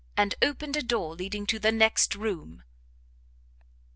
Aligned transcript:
and 0.17 0.33
opened 0.41 0.75
a 0.75 0.81
door 0.81 1.13
leading 1.13 1.45
to 1.45 1.59
the 1.59 1.71
next 1.71 2.15
room! 2.15 2.63